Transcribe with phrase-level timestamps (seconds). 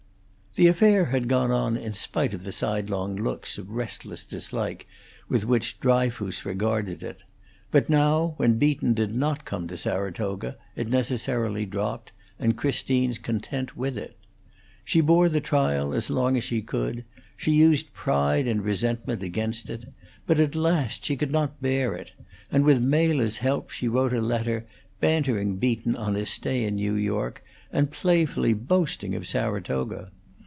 [0.55, 4.85] The affair had gone on in spite of the sidelong looks of restless dislike
[5.29, 7.19] with which Dryfoos regarded it;
[7.71, 13.77] but now when Beaton did not come to Saratoga it necessarily dropped, and Christine's content
[13.77, 14.17] with it.
[14.83, 17.05] She bore the trial as long as she could;
[17.37, 19.85] she used pride and resentment against it;
[20.27, 22.11] but at last she could not bear it,
[22.51, 24.65] and with Mela's help she wrote a letter,
[24.99, 27.41] bantering Beaton on his stay in New York,
[27.71, 30.11] and playfully boasting of Saratoga.